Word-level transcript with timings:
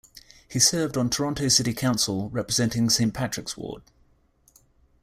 He 0.49 0.57
served 0.57 0.97
on 0.97 1.11
Toronto 1.11 1.47
city 1.47 1.75
council 1.75 2.27
representing 2.31 2.89
Saint 2.89 3.13
Patrick's 3.13 3.55
ward. 3.55 3.83